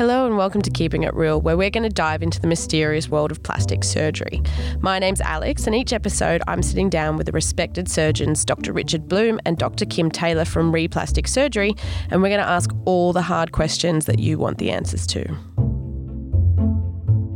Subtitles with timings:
[0.00, 3.10] Hello and welcome to Keeping It Real, where we're going to dive into the mysterious
[3.10, 4.40] world of plastic surgery.
[4.80, 8.72] My name's Alex, and each episode I'm sitting down with the respected surgeons Dr.
[8.72, 9.84] Richard Bloom and Dr.
[9.84, 11.74] Kim Taylor from Replastic Surgery,
[12.08, 15.36] and we're going to ask all the hard questions that you want the answers to.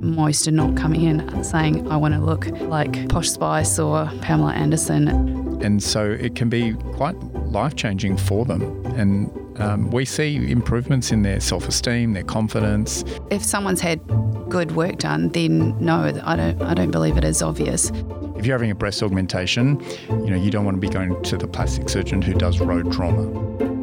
[0.00, 4.54] Most are not coming in saying, I want to look like Posh Spice or Pamela
[4.54, 5.62] Anderson.
[5.62, 8.86] And so it can be quite life changing for them.
[8.96, 13.04] And um, we see improvements in their self esteem, their confidence.
[13.30, 14.00] If someone's had
[14.48, 17.90] good work done, then no, I don't, I don't believe it is obvious.
[18.36, 19.80] If you're having a breast augmentation,
[20.10, 22.92] you know, you don't want to be going to the plastic surgeon who does road
[22.92, 23.73] trauma.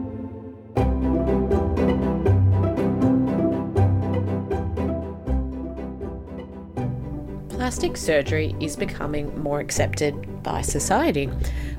[7.72, 11.30] Plastic surgery is becoming more accepted by society.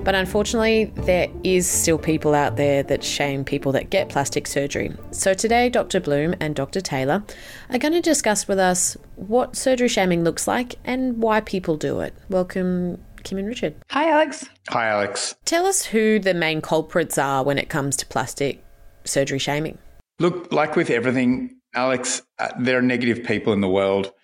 [0.00, 4.90] But unfortunately, there is still people out there that shame people that get plastic surgery.
[5.10, 6.00] So today, Dr.
[6.00, 6.80] Bloom and Dr.
[6.80, 7.22] Taylor
[7.68, 12.00] are going to discuss with us what surgery shaming looks like and why people do
[12.00, 12.14] it.
[12.30, 13.74] Welcome, Kim and Richard.
[13.90, 14.48] Hi, Alex.
[14.70, 15.34] Hi, Alex.
[15.44, 18.64] Tell us who the main culprits are when it comes to plastic
[19.04, 19.76] surgery shaming.
[20.20, 24.14] Look, like with everything, Alex, uh, there are negative people in the world.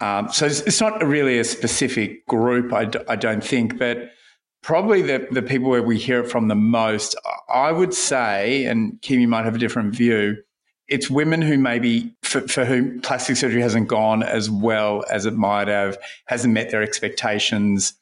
[0.00, 4.10] Um, so it's, not really a specific group, I d- I don't think, but
[4.62, 7.16] probably the, the people where we hear it from the most,
[7.48, 10.36] I would say, and Kim, you might have a different view,
[10.88, 15.34] it's women who maybe, for, for whom plastic surgery hasn't gone as well as it
[15.34, 17.92] might have, hasn't met their expectations,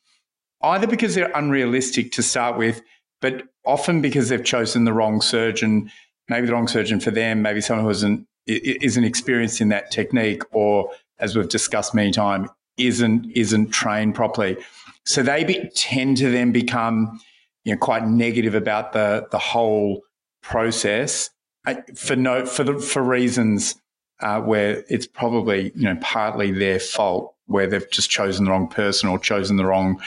[0.63, 2.83] either because they're unrealistic to start with,
[3.21, 5.91] but often because they've chosen the wrong surgeon,
[6.29, 10.43] maybe the wrong surgeon for them, maybe someone who isn't, isn't experienced in that technique
[10.53, 14.57] or as we've discussed many times, isn't isn't trained properly.
[15.05, 17.21] So they be, tend to then become
[17.65, 20.03] you know quite negative about the the whole
[20.43, 21.31] process
[21.67, 23.75] uh, for no for the for reasons
[24.21, 28.69] uh, where it's probably you know partly their fault where they've just chosen the wrong
[28.69, 30.01] person or chosen the wrong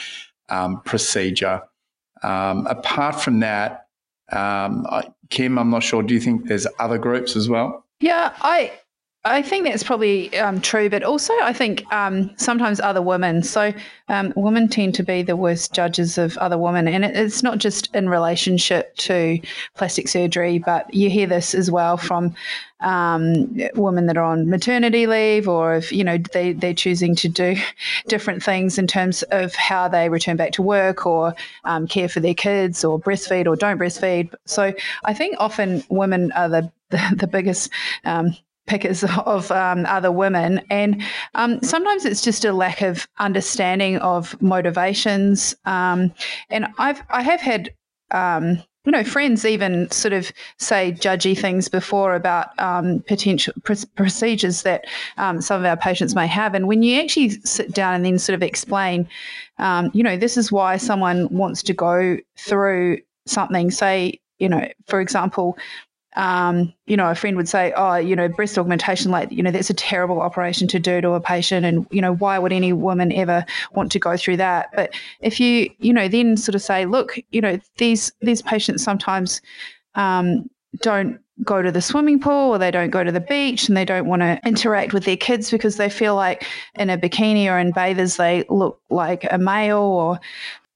[0.48, 1.62] um, procedure.
[2.22, 3.86] Um, apart from that,
[4.30, 6.02] um, I, Kim, I'm not sure.
[6.02, 7.86] Do you think there's other groups as well?
[8.00, 8.72] Yeah, I
[9.22, 13.42] I think that's probably um, true, but also I think um, sometimes other women.
[13.42, 13.70] So
[14.08, 17.58] um, women tend to be the worst judges of other women, and it, it's not
[17.58, 19.38] just in relationship to
[19.76, 22.34] plastic surgery, but you hear this as well from
[22.80, 27.28] um, women that are on maternity leave, or if you know they they're choosing to
[27.28, 27.56] do
[28.08, 32.20] different things in terms of how they return back to work, or um, care for
[32.20, 34.32] their kids, or breastfeed, or don't breastfeed.
[34.46, 34.72] So
[35.04, 37.70] I think often women are the the, the biggest
[38.06, 38.34] um,
[38.70, 40.62] pickers of um, other women.
[40.70, 41.02] And
[41.34, 45.54] um, sometimes it's just a lack of understanding of motivations.
[45.64, 46.14] Um,
[46.48, 47.74] and I've, I have had,
[48.12, 53.74] um, you know, friends even sort of say judgy things before about um, potential pr-
[53.94, 54.86] procedures that
[55.18, 56.54] um, some of our patients may have.
[56.54, 59.06] And when you actually sit down and then sort of explain,
[59.92, 65.00] you know, this is why someone wants to go through something, say, you know, for
[65.00, 65.58] example,
[66.16, 69.50] um, you know, a friend would say, "Oh, you know, breast augmentation, like, you know,
[69.50, 72.72] that's a terrible operation to do to a patient, and you know, why would any
[72.72, 76.62] woman ever want to go through that?" But if you, you know, then sort of
[76.62, 79.40] say, "Look, you know, these these patients sometimes
[79.94, 80.50] um,
[80.80, 83.84] don't go to the swimming pool or they don't go to the beach and they
[83.84, 86.44] don't want to interact with their kids because they feel like
[86.74, 90.20] in a bikini or in bathers they look like a male or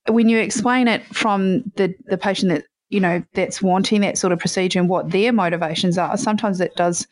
[0.08, 4.32] when you explain it from the the patient that you know that's wanting that sort
[4.32, 6.16] of procedure and what their motivations are.
[6.16, 7.06] Sometimes it does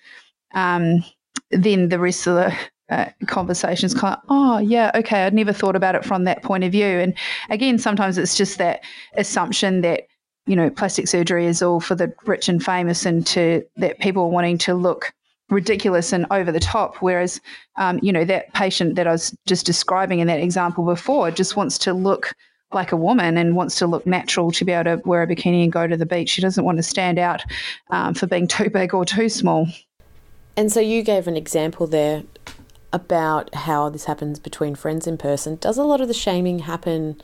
[0.54, 1.04] um,
[1.50, 2.54] then the rest of the
[2.90, 6.64] uh, conversations kind of oh yeah okay i'd never thought about it from that point
[6.64, 6.84] of view.
[6.84, 7.14] And
[7.48, 8.82] again sometimes it's just that
[9.16, 10.02] assumption that
[10.46, 14.24] you know plastic surgery is all for the rich and famous and to that people
[14.24, 15.12] are wanting to look
[15.50, 17.40] ridiculous and over the top whereas
[17.76, 21.56] um, you know that patient that i was just describing in that example before just
[21.56, 22.34] wants to look
[22.74, 25.62] like a woman and wants to look natural to be able to wear a bikini
[25.62, 26.30] and go to the beach.
[26.30, 27.42] She doesn't want to stand out
[27.90, 29.68] um, for being too big or too small.
[30.56, 32.24] And so you gave an example there
[32.92, 35.56] about how this happens between friends in person.
[35.56, 37.20] Does a lot of the shaming happen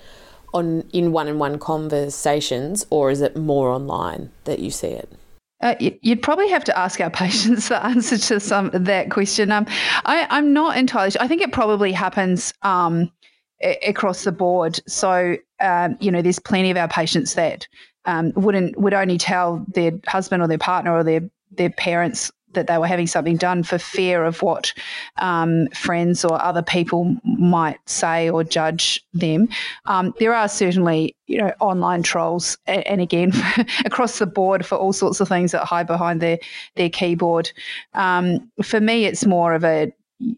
[0.55, 5.13] on in one-on-one conversations, or is it more online that you see it?
[5.61, 9.51] Uh, you'd probably have to ask our patients the answer to some that question.
[9.51, 9.67] Um,
[10.05, 11.23] I, am not entirely sure.
[11.23, 13.11] I think it probably happens um,
[13.63, 14.81] across the board.
[14.87, 17.67] So, um, you know, there's plenty of our patients that
[18.05, 21.21] um, wouldn't would only tell their husband or their partner or their
[21.51, 24.73] their parents that they were having something done for fear of what
[25.19, 29.49] um, friends or other people might say or judge them.
[29.85, 33.33] Um, there are certainly, you know, online trolls, and, and again,
[33.85, 36.39] across the board for all sorts of things that hide behind their
[36.77, 37.51] their keyboard.
[37.95, 39.93] Um, for me, it's more of a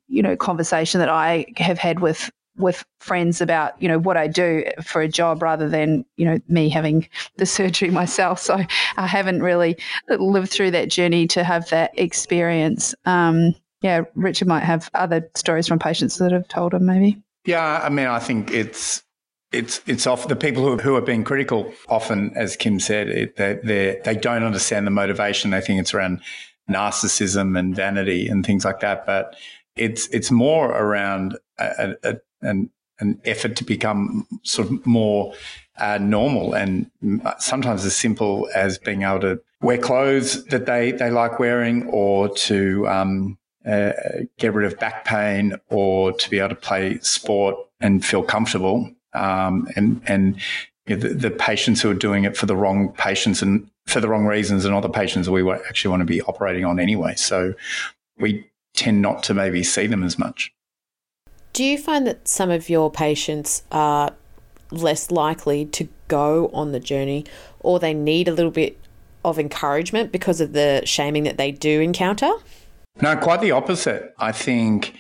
[0.09, 4.27] you know conversation that I have had with with friends about you know what I
[4.27, 8.41] do for a job rather than you know me having the surgery myself.
[8.41, 8.63] So
[8.97, 9.77] I haven't really
[10.09, 12.95] lived through that journey to have that experience.
[13.05, 17.21] Um, yeah, Richard might have other stories from patients that have told him maybe.
[17.47, 19.03] Yeah, I mean, I think it's
[19.53, 23.37] it's it's often the people who, who are being critical often, as Kim said, it,
[23.37, 25.51] they they they don't understand the motivation.
[25.51, 26.21] They think it's around
[26.71, 29.35] narcissism and vanity and things like that, but
[29.77, 32.71] it's it's more around a, a, an
[33.01, 35.33] an effort to become sort of more
[35.79, 36.91] uh, normal and
[37.39, 42.29] sometimes as simple as being able to wear clothes that they, they like wearing or
[42.29, 43.93] to um, uh,
[44.39, 48.91] get rid of back pain or to be able to play sport and feel comfortable.
[49.13, 50.37] Um, and and
[50.87, 54.01] you know, the, the, patients who are doing it for the wrong patients and for
[54.01, 57.15] the wrong reasons and not the patients we actually want to be operating on anyway.
[57.17, 57.55] So
[58.19, 60.53] we tend not to maybe see them as much.
[61.53, 64.13] Do you find that some of your patients are
[64.71, 67.25] less likely to go on the journey
[67.61, 68.79] or they need a little bit
[69.25, 72.31] of encouragement because of the shaming that they do encounter?
[73.03, 74.15] No, quite the opposite.
[74.19, 74.95] I think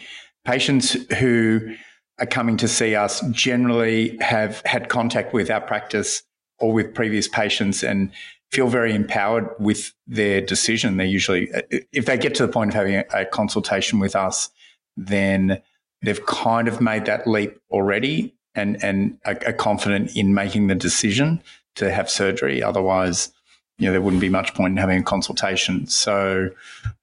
[0.44, 1.74] patients who
[2.18, 6.22] are coming to see us generally have had contact with our practice
[6.58, 8.10] or with previous patients and
[8.50, 10.96] feel very empowered with their decision.
[10.96, 11.48] They usually,
[11.92, 14.50] if they get to the point of having a consultation with us,
[14.96, 15.62] then
[16.02, 20.74] they've kind of made that leap already and and are, are confident in making the
[20.74, 21.42] decision
[21.76, 22.62] to have surgery.
[22.62, 23.32] Otherwise,
[23.78, 25.86] you know, there wouldn't be much point in having a consultation.
[25.86, 26.50] So,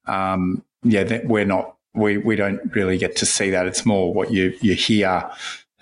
[0.06, 3.66] um, yeah, we're not we we don't really get to see that.
[3.66, 5.30] It's more what you you hear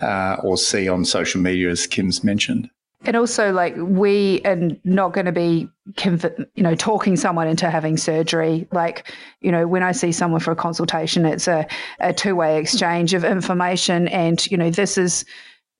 [0.01, 2.69] uh, or see on social media, as Kim's mentioned.
[3.05, 5.69] And also, like, we are not going to be,
[6.03, 8.67] you know, talking someone into having surgery.
[8.71, 11.67] Like, you know, when I see someone for a consultation, it's a,
[11.99, 14.07] a two way exchange of information.
[14.07, 15.25] And, you know, this is,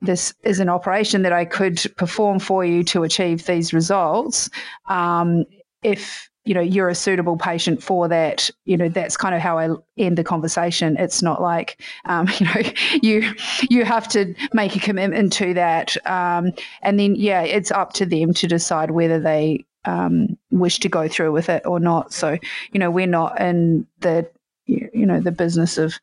[0.01, 4.49] this is an operation that I could perform for you to achieve these results.
[4.87, 5.43] Um,
[5.81, 9.57] if you know you're a suitable patient for that you know that's kind of how
[9.57, 10.95] i end the conversation.
[10.97, 12.61] It's not like um, you know
[13.01, 13.33] you
[13.69, 15.95] you have to make a commitment to that.
[16.07, 16.51] Um,
[16.81, 21.07] and then yeah it's up to them to decide whether they um, wish to go
[21.07, 22.13] through with it or not.
[22.13, 22.37] So
[22.71, 24.29] you know we're not in the
[24.65, 25.95] you know the business of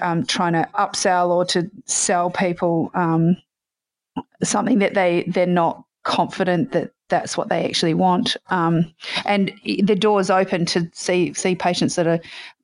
[0.00, 3.36] um, trying to upsell or to sell people um,
[4.42, 8.36] something that they they're not confident that that's what they actually want.
[8.50, 8.92] Um,
[9.24, 12.20] and the door is open to see see patients that are,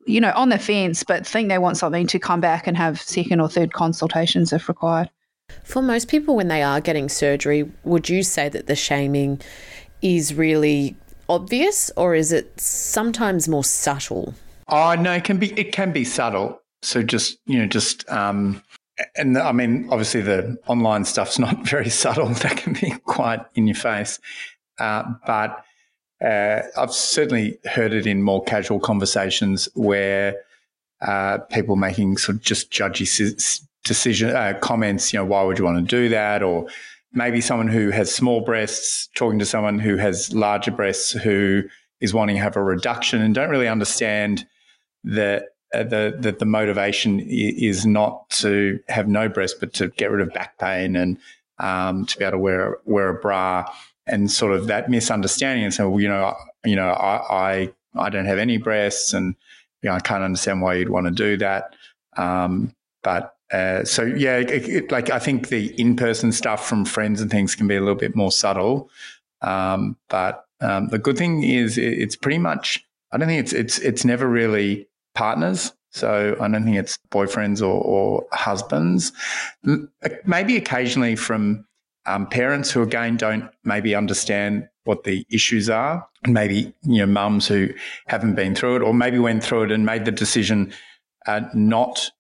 [0.07, 3.01] you know, on the fence but think they want something to come back and have
[3.01, 5.11] second or third consultations if required.
[5.65, 9.41] For most people, when they are getting surgery, would you say that the shaming
[10.01, 10.97] is really
[11.29, 14.35] obvious, or is it sometimes more subtle?
[14.69, 15.53] Oh no, it can be.
[15.59, 16.61] It can be subtle.
[16.83, 18.63] So just you know, just um,
[19.17, 22.29] and I mean, obviously, the online stuff's not very subtle.
[22.29, 24.19] That can be quite in your face.
[24.79, 25.65] Uh, but
[26.25, 30.37] uh, I've certainly heard it in more casual conversations where
[31.01, 35.13] uh, people making sort of just judgy decision uh, comments.
[35.13, 36.43] You know, why would you want to do that?
[36.43, 36.67] Or
[37.13, 41.63] maybe someone who has small breasts talking to someone who has larger breasts who
[42.01, 44.47] is wanting to have a reduction and don't really understand
[45.07, 45.41] uh,
[45.73, 50.33] the, the, the motivation is not to have no breast, but to get rid of
[50.35, 51.19] back pain and
[51.59, 53.71] um, to be able to wear wear a bra,
[54.07, 55.65] and sort of that misunderstanding.
[55.65, 56.35] And so, well, you know,
[56.65, 59.35] you know, I, I I don't have any breasts, and
[59.83, 61.75] you know, I can't understand why you'd want to do that.
[62.17, 66.85] Um, but uh, so yeah, it, it, like I think the in person stuff from
[66.85, 68.91] friends and things can be a little bit more subtle.
[69.43, 72.85] Um, but um, the good thing is it, it's pretty much.
[73.13, 74.87] I don't think it's it's it's never really
[75.21, 75.73] partners.
[75.91, 79.13] So I don't think it's boyfriends or, or husbands.
[80.25, 81.67] Maybe occasionally from
[82.07, 87.07] um, parents who again don't maybe understand what the issues are, and maybe you know
[87.07, 87.69] mums who
[88.07, 90.73] haven't been through it, or maybe went through it and made the decision
[91.27, 92.11] uh, not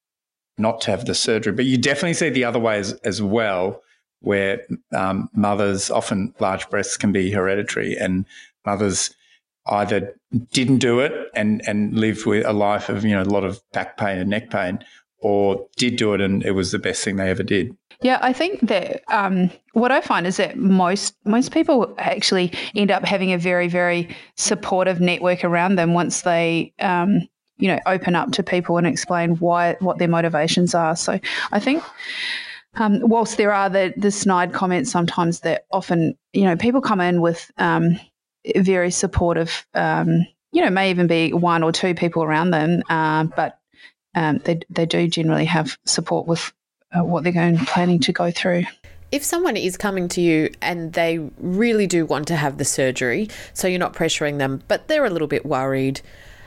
[0.58, 1.54] not to have the surgery.
[1.54, 3.80] But you definitely see the other way as, as well,
[4.20, 4.60] where
[4.94, 8.26] um, mothers often large breasts can be hereditary, and
[8.66, 9.14] mothers
[9.66, 10.14] either
[10.52, 13.60] didn't do it and and lived with a life of you know a lot of
[13.72, 14.78] back pain and neck pain,
[15.20, 17.76] or did do it and it was the best thing they ever did.
[18.02, 22.90] Yeah, I think that um, what I find is that most most people actually end
[22.90, 28.16] up having a very very supportive network around them once they um, you know open
[28.16, 30.96] up to people and explain why what their motivations are.
[30.96, 31.20] So
[31.52, 31.82] I think.
[32.76, 37.00] Um, whilst there are the, the snide comments sometimes that often, you know, people come
[37.00, 37.98] in with um,
[38.56, 43.24] very supportive, um, you know, may even be one or two people around them, uh,
[43.24, 43.58] but
[44.14, 46.52] um, they, they do generally have support with
[46.92, 48.64] uh, what they're going planning to go through.
[49.12, 53.28] If someone is coming to you and they really do want to have the surgery,
[53.54, 56.00] so you're not pressuring them, but they're a little bit worried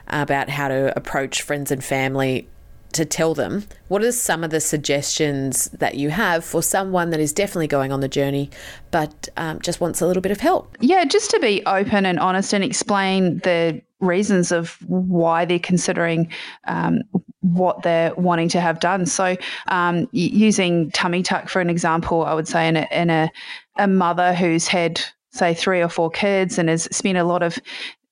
[0.08, 2.48] about how to approach friends and family
[2.94, 7.20] to tell them, what are some of the suggestions that you have for someone that
[7.20, 8.50] is definitely going on the journey
[8.92, 10.78] but um, just wants a little bit of help?
[10.80, 16.30] Yeah, just to be open and honest and explain the reasons of why they're considering
[16.68, 17.02] um,
[17.42, 19.06] what they're wanting to have done.
[19.06, 19.36] So,
[19.68, 23.32] um, using tummy tuck for an example, I would say in a, in a,
[23.78, 27.58] a mother who's had say three or four kids and has spent a lot of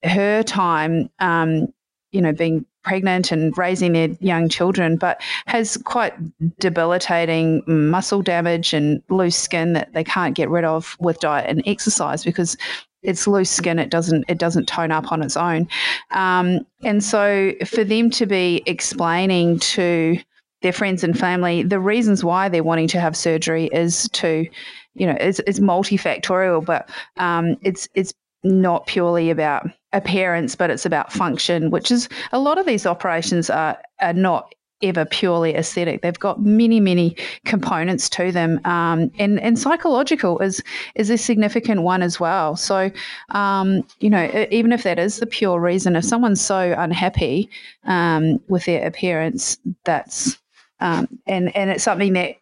[0.04, 1.68] her time, um,
[2.12, 6.14] you know, being pregnant and raising their young children, but has quite
[6.60, 11.64] debilitating muscle damage and loose skin that they can't get rid of with diet and
[11.66, 12.58] exercise because
[13.04, 13.80] it's loose skin.
[13.80, 15.68] It doesn't it doesn't tone up on its own.
[16.12, 20.20] Um, and so for them to be explaining to
[20.62, 24.48] their friends and family the reasons why they're wanting to have surgery is to
[24.94, 30.86] you know it's, it's multifactorial but um, it's it's not purely about appearance, but it's
[30.86, 36.02] about function, which is a lot of these operations are, are not ever purely aesthetic.
[36.02, 40.64] They've got many, many components to them, um, and and psychological is
[40.96, 42.56] is a significant one as well.
[42.56, 42.92] So,
[43.30, 47.50] um, you know, even if that is the pure reason, if someone's so unhappy
[47.86, 50.38] um, with their appearance, that's
[50.80, 52.38] um, and and it's something that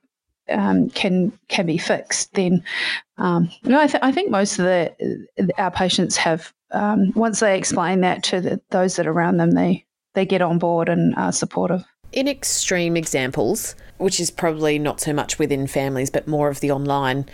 [0.51, 2.63] um, can can be fixed, then
[3.18, 7.39] um, you know, I, th- I, think most of the our patients have um, once
[7.39, 10.89] they explain that to the, those that are around them, they they get on board
[10.89, 11.84] and are supportive.
[12.12, 16.72] In extreme examples, which is probably not so much within families, but more of the
[16.72, 17.25] online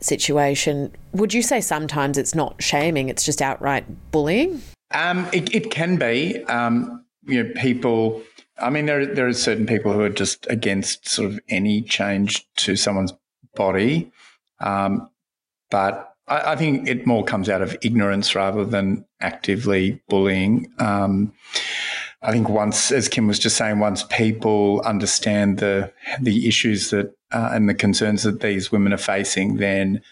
[0.00, 4.62] situation, would you say sometimes it's not shaming; it's just outright bullying?
[4.94, 6.44] Um, it, it, can be.
[6.44, 8.22] Um, you know, people
[8.58, 12.46] I mean, there there are certain people who are just against sort of any change
[12.56, 13.12] to someone's
[13.54, 14.12] body,
[14.60, 15.10] um,
[15.70, 20.72] but I, I, think it more comes out of ignorance rather than actively bullying.
[20.78, 21.32] Um,
[22.22, 27.14] I think once, as Kim was just saying, once people understand the the issues that
[27.32, 30.02] uh, and the concerns that these women are facing, then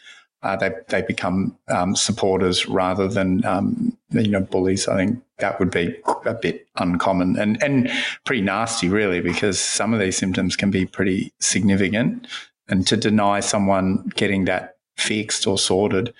[0.42, 4.88] uh, they they become um, supporters rather than um, you know bullies.
[4.88, 7.90] I think that would be a bit uncommon and and
[8.24, 12.26] pretty nasty, really, because some of these symptoms can be pretty significant,
[12.68, 16.12] and to deny someone getting that fixed or sorted,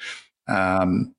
[0.49, 1.15] um,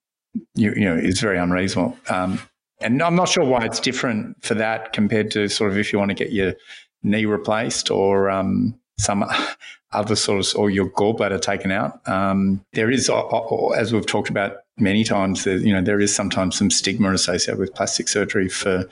[0.55, 1.97] you, you know, is very unreasonable.
[2.09, 2.39] Um,
[2.81, 5.99] and I'm not sure why it's different for that compared to sort of if you
[5.99, 6.55] want to get your
[7.03, 9.25] knee replaced or um, some
[9.91, 12.07] other sort of, or your gallbladder taken out.
[12.07, 13.09] Um, there is,
[13.75, 17.73] as we've talked about many times, you know, there is sometimes some stigma associated with
[17.73, 18.87] plastic surgery for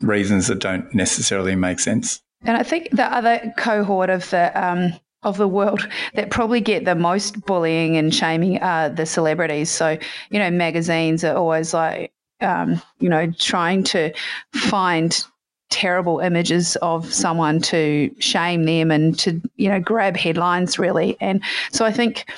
[0.00, 2.20] reasons that don't necessarily make sense.
[2.42, 4.92] And I think the other cohort of the um,
[5.24, 9.70] of the world that probably get the most bullying and shaming are the celebrities.
[9.70, 9.98] So
[10.30, 14.12] you know, magazines are always like, um, you know, trying to
[14.54, 15.24] find
[15.70, 21.16] terrible images of someone to shame them and to you know grab headlines really.
[21.20, 22.30] And so i think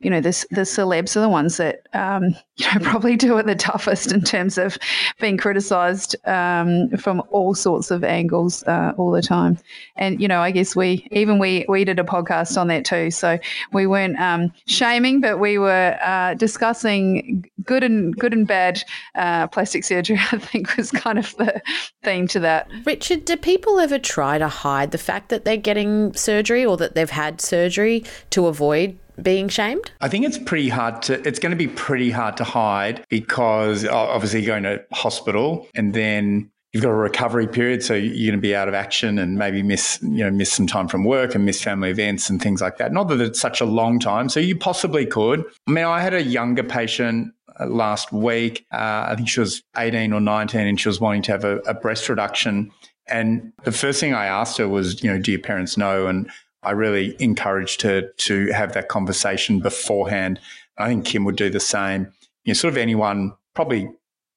[0.00, 2.24] you know, this, the celebs are the ones that, um,
[2.56, 4.78] you know, probably do it the toughest in terms of
[5.20, 9.58] being criticised um, from all sorts of angles uh, all the time.
[9.96, 13.10] And, you know, I guess we, even we, we did a podcast on that too.
[13.10, 13.38] So
[13.72, 18.82] we weren't um, shaming, but we were uh, discussing good and good and bad
[19.14, 21.60] uh, plastic surgery, I think was kind of the
[22.02, 22.68] theme to that.
[22.84, 26.94] Richard, do people ever try to hide the fact that they're getting surgery or that
[26.94, 29.90] they've had surgery to avoid being shamed?
[30.00, 33.86] I think it's pretty hard to, it's going to be pretty hard to hide because
[33.86, 37.82] obviously going to hospital and then you've got a recovery period.
[37.82, 40.66] So you're going to be out of action and maybe miss, you know, miss some
[40.66, 42.92] time from work and miss family events and things like that.
[42.92, 44.28] Not that it's such a long time.
[44.28, 45.42] So you possibly could.
[45.66, 48.66] I mean, I had a younger patient uh, last week.
[48.70, 51.56] Uh, I think she was 18 or 19 and she was wanting to have a,
[51.60, 52.70] a breast reduction.
[53.08, 56.08] And the first thing I asked her was, you know, do your parents know?
[56.08, 56.30] And
[56.66, 60.40] I really encouraged her to have that conversation beforehand.
[60.76, 62.12] I think Kim would do the same.
[62.44, 63.88] You know, sort of anyone probably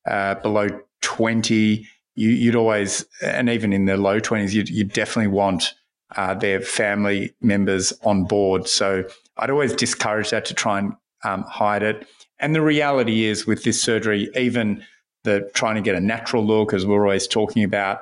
[0.08, 0.68] uh, below
[1.02, 5.74] 20, you, would always, and even in the low 20s, you'd, you'd definitely want
[6.16, 8.68] uh, their family members on board.
[8.68, 9.06] So
[9.38, 10.94] I'd always discourage that to try and
[11.24, 12.08] um, hide it.
[12.40, 14.84] And the reality is with this surgery, even
[15.24, 18.02] the trying to get a natural look, as we're always talking about,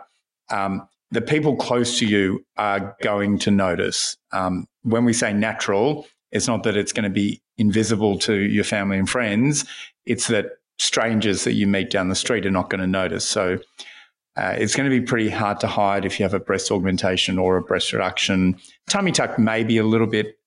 [0.49, 4.17] um, the people close to you are going to notice.
[4.31, 8.63] Um, when we say natural, it's not that it's going to be invisible to your
[8.63, 9.65] family and friends.
[10.05, 13.27] It's that strangers that you meet down the street are not going to notice.
[13.27, 13.57] So
[14.35, 17.39] uh, it's going to be pretty hard to hide if you have a breast augmentation
[17.39, 18.57] or a breast reduction.
[18.87, 20.37] Tummy tuck may be a little bit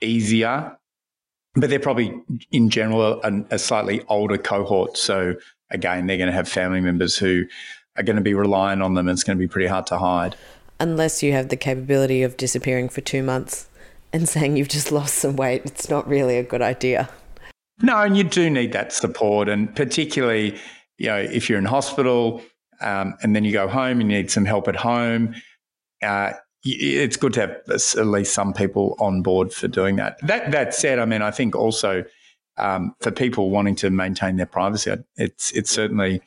[0.00, 0.76] easier,
[1.56, 2.14] but they're probably
[2.52, 4.96] in general a, a slightly older cohort.
[4.96, 5.34] So
[5.70, 7.44] again, they're going to have family members who
[7.96, 10.36] are going to be relying on them it's going to be pretty hard to hide.
[10.80, 13.68] Unless you have the capability of disappearing for two months
[14.12, 17.08] and saying you've just lost some weight, it's not really a good idea.
[17.80, 19.48] No, and you do need that support.
[19.48, 20.58] And particularly,
[20.98, 22.42] you know, if you're in hospital
[22.80, 25.34] um, and then you go home and you need some help at home,
[26.02, 26.32] uh,
[26.64, 30.18] it's good to have at least some people on board for doing that.
[30.26, 32.04] That that said, I mean, I think also
[32.56, 36.22] um, for people wanting to maintain their privacy, it's it's certainly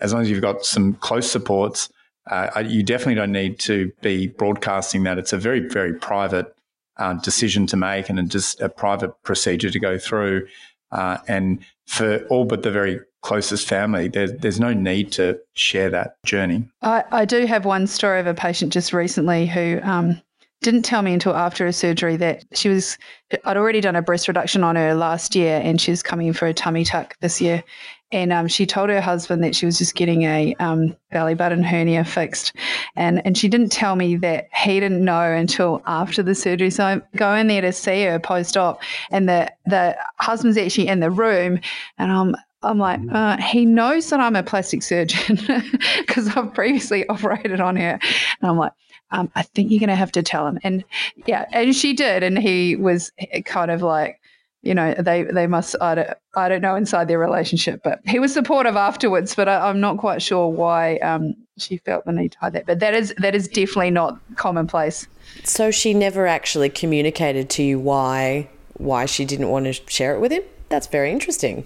[0.00, 1.88] as long as you've got some close supports,
[2.30, 5.18] uh, you definitely don't need to be broadcasting that.
[5.18, 6.54] It's a very, very private
[6.98, 10.46] uh, decision to make and just a private procedure to go through.
[10.90, 15.90] Uh, and for all but the very closest family, there's, there's no need to share
[15.90, 16.68] that journey.
[16.82, 20.20] I, I do have one story of a patient just recently who um,
[20.60, 22.98] didn't tell me until after a surgery that she was
[23.44, 26.54] I'd already done a breast reduction on her last year and she's coming for a
[26.54, 27.62] tummy tuck this year
[28.10, 31.62] and um, she told her husband that she was just getting a um, belly button
[31.62, 32.52] hernia fixed
[32.96, 36.84] and and she didn't tell me that he didn't know until after the surgery so
[36.84, 41.10] I go in there to see her post-op and the the husband's actually in the
[41.10, 41.60] room
[41.98, 45.38] and I'm I'm like, uh, he knows that I'm a plastic surgeon
[45.98, 48.00] because I've previously operated on her.
[48.40, 48.72] And I'm like,
[49.10, 50.58] um, I think you're going to have to tell him.
[50.64, 50.84] And
[51.26, 52.22] yeah, and she did.
[52.22, 53.12] And he was
[53.44, 54.20] kind of like,
[54.62, 58.18] you know, they, they must, I don't, I don't know inside their relationship, but he
[58.18, 62.32] was supportive afterwards, but I, am not quite sure why um, she felt the need
[62.32, 62.66] to hide that.
[62.66, 65.06] But that is, that is definitely not commonplace.
[65.44, 70.20] So she never actually communicated to you why, why she didn't want to share it
[70.20, 70.42] with him?
[70.68, 71.64] That's very interesting.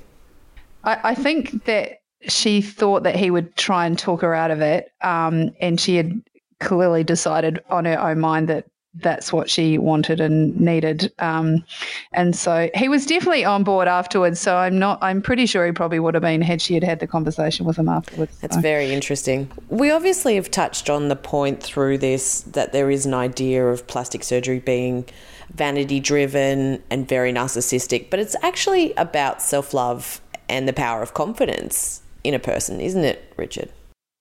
[0.85, 4.61] I, I think that she thought that he would try and talk her out of
[4.61, 4.93] it.
[5.01, 6.21] Um, and she had
[6.61, 11.13] clearly decided on her own mind that that's what she wanted and needed.
[11.19, 11.65] Um,
[12.13, 14.39] and so he was definitely on board afterwards.
[14.39, 17.01] So I'm not, I'm pretty sure he probably would have been had she had had
[17.01, 18.39] the conversation with him afterwards.
[18.41, 18.61] That's so.
[18.61, 19.51] very interesting.
[19.69, 23.87] We obviously have touched on the point through this that there is an idea of
[23.87, 25.07] plastic surgery being
[25.55, 31.15] vanity driven and very narcissistic, but it's actually about self love and the power of
[31.15, 33.71] confidence in a person, isn't it, Richard?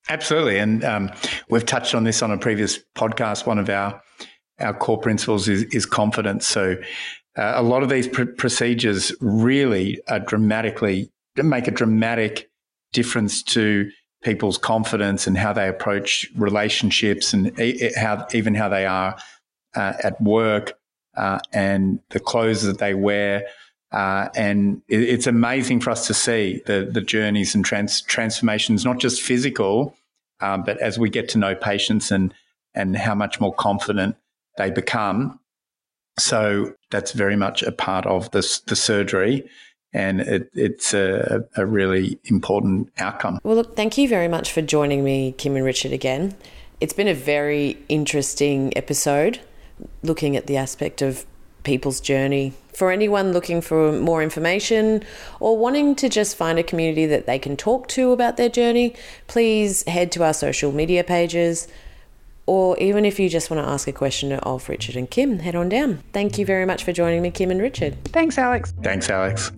[0.09, 1.11] Absolutely, and um,
[1.49, 3.45] we've touched on this on a previous podcast.
[3.45, 4.01] One of our
[4.61, 6.47] our core principles is, is confidence.
[6.47, 6.77] So,
[7.37, 12.49] uh, a lot of these pr- procedures really are dramatically make a dramatic
[12.91, 13.89] difference to
[14.23, 19.17] people's confidence and how they approach relationships and e- how even how they are
[19.75, 20.73] uh, at work
[21.15, 23.47] uh, and the clothes that they wear.
[23.91, 28.85] Uh, and it, it's amazing for us to see the, the journeys and trans, transformations,
[28.85, 29.95] not just physical,
[30.39, 32.33] um, but as we get to know patients and,
[32.73, 34.15] and how much more confident
[34.57, 35.39] they become.
[36.19, 39.49] So that's very much a part of this, the surgery.
[39.93, 43.39] And it, it's a, a really important outcome.
[43.43, 46.35] Well, look, thank you very much for joining me, Kim and Richard, again.
[46.79, 49.41] It's been a very interesting episode
[50.01, 51.25] looking at the aspect of
[51.63, 52.53] people's journey.
[52.73, 55.03] For anyone looking for more information
[55.39, 58.95] or wanting to just find a community that they can talk to about their journey,
[59.27, 61.67] please head to our social media pages.
[62.45, 65.55] Or even if you just want to ask a question of Richard and Kim, head
[65.55, 66.03] on down.
[66.11, 68.03] Thank you very much for joining me, Kim and Richard.
[68.05, 68.73] Thanks, Alex.
[68.81, 69.51] Thanks, Alex.